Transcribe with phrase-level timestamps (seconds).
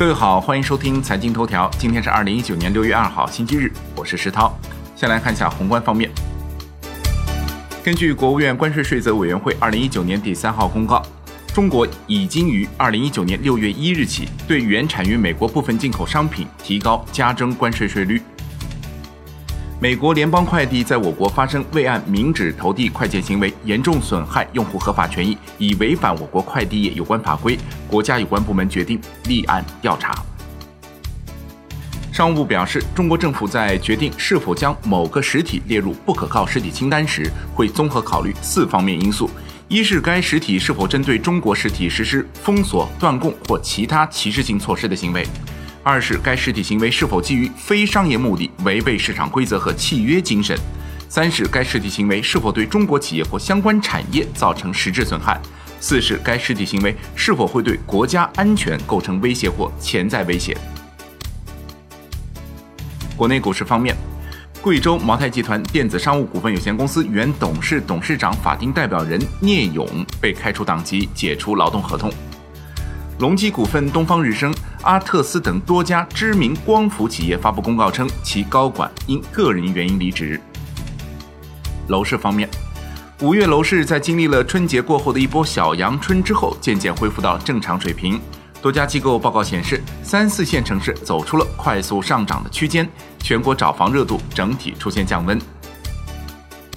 [0.00, 1.70] 各位好，欢迎收听财经头条。
[1.76, 4.58] 今天是二零一九年六月二号，星期日，我是石涛。
[4.96, 6.10] 先来看一下宏观方面。
[7.84, 11.02] 根据国务院关税税则委员会二零一九年第三号公告，
[11.52, 18.22] 中国已经于二零一九年六月一日起对原产于美国部分进口商品提高加征关税税率。
[19.82, 27.58] 美国联邦快递在我国发生未按明址投递快件行为，严重损害用户合法权益，已违反我国快递业有关法规，
[27.88, 30.14] 国家有关部门决定立案调查。
[32.12, 39.30] 商务部表示，中国政府在决定是否将某个实体列入不可靠实体清单时，会综合考虑四方面因素：
[39.66, 45.26] 一是该实体是否针对中国实体实施封锁、断供或其他歧视性措施的行为。
[45.82, 50.54] 二是该实体行为是否基于非商业目的，违背市场规则和契约精神；
[51.08, 55.40] 三是该实体行为是否对中国企业或相关产业造成实质损害；
[55.80, 60.54] 四是该实体行为是否会对国家安全构成威胁或潜在威胁。
[63.16, 63.96] 国内股市方面，
[64.60, 69.88] 贵州茅台集团电子商务股份有限公司原董事、董事长法定代表人聂勇
[70.20, 72.12] 被开除党籍，解除劳动合同。
[73.20, 80.40] 隆基股份、东方日升、阿特斯等多家知名光伏企业发布公告称，其高管因个人原因离职。
[81.88, 82.48] 楼市方面，
[83.20, 88.18] 五月楼市在经历了春节过后的一波小阳春之后，渐渐恢复到正常水平。
[88.62, 95.38] 多家机构报告显示，三四线城市走出了快速上涨的区间，全国找房热度整体出现降温。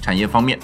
[0.00, 0.56] 产业方面，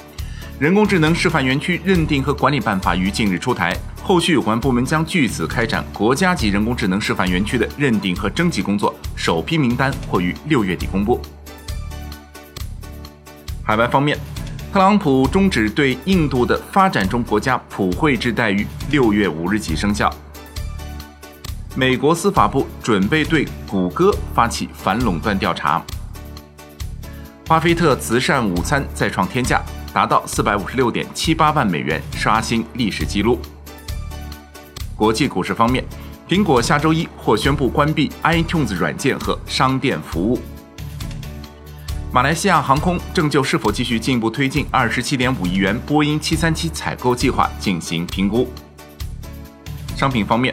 [0.60, 3.76] 人工智能示范园区认定和管理办法于近日出台。
[4.04, 11.20] 后续有关部门将据此开展国家级人工智能示范园区的认定和征集工作，首批名单或于六月底公布。
[13.64, 14.16] 海外方面，
[14.72, 20.08] 特朗普终止对印度的发展中国家普惠制待遇，六月五日起生效。
[21.74, 25.82] 美国司法部准备对谷歌发起反垄断调查。
[27.48, 29.60] 巴菲特慈善午餐再创天价，
[29.94, 33.38] 达到四百五十六点七八万美元，刷新历史纪录。
[34.96, 35.84] 国际股市方面，
[36.28, 40.40] 苹果下周一或宣布关闭 iTunes 软件和商店服务。
[42.12, 48.52] 马来西亚航空正就是否继续进一步推进二十七点五亿元波音七三七采购计划进行评估。
[49.94, 50.52] 商品方面，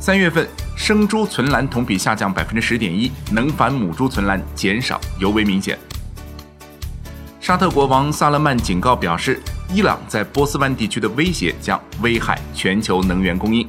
[0.00, 5.78] 三月份生猪存栏同比下降百分之十点一，能繁母猪存栏减少尤为明显。
[7.48, 9.40] 沙特国王萨勒曼警告表示。
[9.72, 13.66] 伊朗在波斯湾地区的威胁将危害全球能源供应。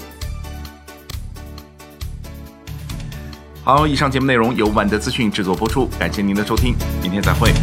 [3.64, 7.54] 好，以上节目内容由万德资讯制作播出，感谢您的收听，明天再会。